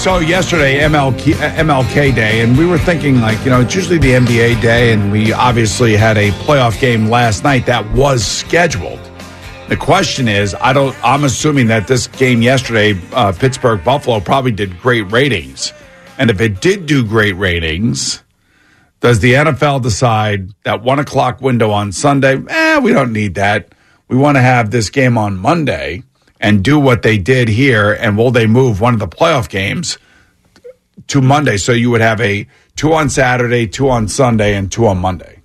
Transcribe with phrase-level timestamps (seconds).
[0.00, 4.12] So yesterday, MLK, MLK Day, and we were thinking like, you know, it's usually the
[4.12, 8.98] NBA day, and we obviously had a playoff game last night that was scheduled.
[9.68, 10.96] The question is, I don't.
[11.04, 15.74] I'm assuming that this game yesterday, uh, Pittsburgh Buffalo, probably did great ratings,
[16.16, 18.24] and if it did do great ratings,
[19.00, 22.42] does the NFL decide that one o'clock window on Sunday?
[22.48, 23.74] Eh, we don't need that.
[24.08, 26.04] We want to have this game on Monday
[26.40, 27.92] and do what they did here?
[27.92, 29.98] And will they move one of the playoff games
[31.08, 31.56] to Monday?
[31.56, 35.42] So you would have a two on Saturday, two on Sunday, and two on Monday,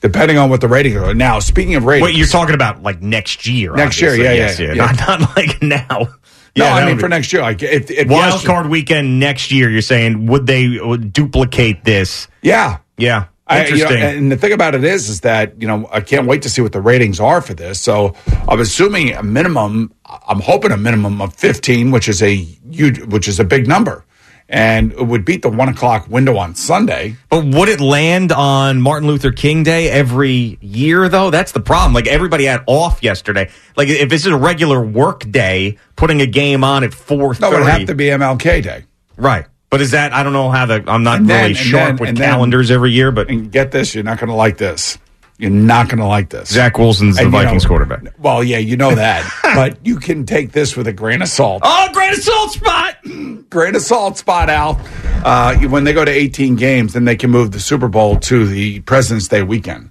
[0.00, 1.14] depending on what the ratings are.
[1.14, 3.74] Now, speaking of ratings, Wait, you're talking about like next year?
[3.74, 4.86] Next year, yeah, Yes, yeah, yeah.
[4.86, 5.86] Not, not like now.
[5.90, 7.42] no, Yeah, I mean would for next year.
[7.42, 9.70] Like if, if wild yes- card weekend next year.
[9.70, 12.28] You're saying would they would duplicate this?
[12.42, 12.78] yeah.
[13.00, 14.02] Yeah, I, you know, interesting.
[14.02, 16.62] and the thing about it is, is that you know I can't wait to see
[16.62, 17.78] what the ratings are for this.
[17.80, 18.16] So
[18.48, 19.92] I'm assuming a minimum.
[20.26, 24.04] I'm hoping a minimum of 15, which is a huge, which is a big number,
[24.48, 27.16] and it would beat the one o'clock window on Sunday.
[27.28, 31.30] But would it land on Martin Luther King Day every year, though?
[31.30, 31.92] That's the problem.
[31.92, 33.50] Like, everybody had off yesterday.
[33.76, 37.40] Like, if this is a regular work day, putting a game on at 4.30.
[37.40, 38.84] No, it would have to be MLK Day.
[39.18, 39.44] Right.
[39.70, 42.08] But is that, I don't know how the, I'm not then- really sharp then- with
[42.08, 44.96] and then- calendars every year, but And get this, you're not going to like this.
[45.38, 46.48] You're not going to like this.
[46.48, 48.12] Zach Wilson's the And, Vikings know, quarterback.
[48.18, 51.62] Well, yeah, you know that, but you can take this with a grain of salt.
[51.64, 52.96] Oh, great assault spot!
[53.50, 54.78] Grain of salt, spot Al.
[55.24, 58.46] Uh, when they go to 18 games, then they can move the Super Bowl to
[58.46, 59.90] the President's Day weekend.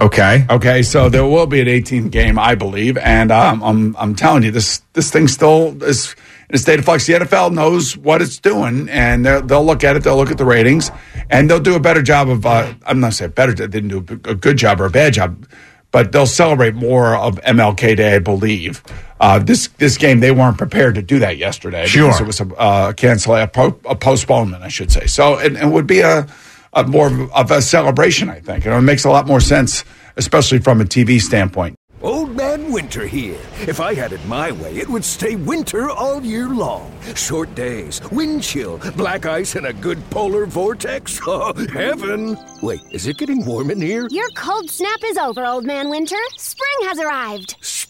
[0.00, 0.46] Okay.
[0.50, 4.42] Okay, so there will be an 18 game, I believe, and um, I'm I'm telling
[4.42, 6.14] you, this this thing still is
[6.48, 7.06] in a state of flux.
[7.06, 10.38] The NFL knows what it's doing, and they'll, they'll look at it, they'll look at
[10.38, 10.90] the ratings,
[11.30, 12.44] and they'll do a better job of.
[12.44, 13.98] Uh, I'm not saying better, they didn't do
[14.30, 15.46] a good job or a bad job,
[15.90, 18.82] but they'll celebrate more of MLK Day, I believe.
[19.18, 21.86] Uh, this this game, they weren't prepared to do that yesterday.
[21.86, 22.08] Sure.
[22.08, 25.06] because it was a uh, cancel a, po- a postponement, I should say.
[25.06, 26.26] So it, it would be a,
[26.76, 28.64] a more of- of a celebration, I think.
[28.64, 29.84] You know, it makes a lot more sense,
[30.16, 31.74] especially from a TV standpoint.
[32.02, 33.38] Old Man Winter here.
[33.66, 36.92] If I had it my way, it would stay winter all year long.
[37.14, 41.18] Short days, wind chill, black ice, and a good polar vortex.
[41.26, 42.36] Oh, heaven!
[42.62, 44.06] Wait, is it getting warm in here?
[44.10, 46.20] Your cold snap is over, Old Man Winter.
[46.36, 47.56] Spring has arrived.